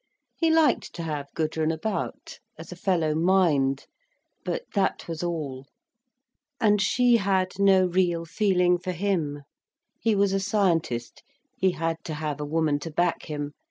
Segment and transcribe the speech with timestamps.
[0.35, 5.67] He liked to have Gudrun about, as a fellow mind—but that was all.
[6.59, 9.43] And she had no real feeling for him.
[9.99, 11.21] He was a scientist,
[11.55, 13.51] he had to have a woman to back him.